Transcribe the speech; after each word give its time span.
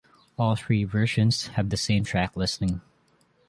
All 0.35 0.55
three 0.55 0.83
versions 0.83 1.45
have 1.49 1.69
the 1.69 1.77
same 1.77 2.03
track 2.03 2.35
listing. 2.35 2.81